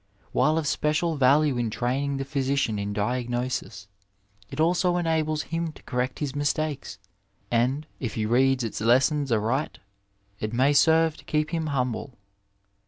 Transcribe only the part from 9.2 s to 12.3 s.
aright, it may serve to keep him humble.